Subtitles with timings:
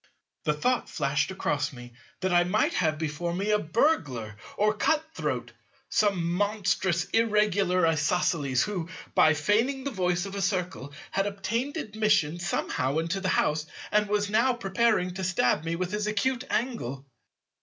[0.45, 5.05] The thought flashed across me that I might have before me a burglar or cut
[5.13, 5.51] throat,
[5.89, 12.39] some monstrous Irregular Isosceles, who, by feigning the voice of a Circle, had obtained admission
[12.39, 17.05] somehow into the house, and was now preparing to stab me with his acute angle.